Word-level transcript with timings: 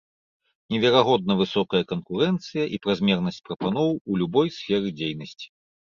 Неверагодна 0.75 1.33
высокая 1.41 1.83
канкурэнцыя 1.91 2.63
і 2.77 2.79
празмернасць 2.85 3.41
прапаноў 3.51 3.89
у 4.11 4.19
любой 4.23 4.47
сферы 4.57 4.87
дзейнасці. 5.01 5.47